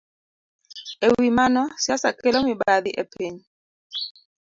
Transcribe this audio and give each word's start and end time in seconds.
E 1.05 1.07
wi 1.15 1.29
mano, 1.37 1.63
siasa 1.83 2.09
kelo 2.19 2.39
mibadhi 2.47 2.91
e 3.01 3.03
piny. 3.13 3.35